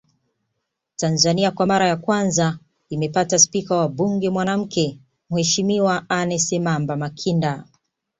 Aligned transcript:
Tanzania 0.95 1.51
kwa 1.51 1.65
mara 1.65 1.87
ya 1.87 1.95
kwanza 1.95 2.59
imepata 2.89 3.39
spika 3.39 3.75
wa 3.75 3.89
mbuge 3.89 4.29
mwanamke 4.29 4.99
Mheshimiwa 5.29 6.05
Anna 6.09 6.39
Semamba 6.39 6.97
Makinda 6.97 7.63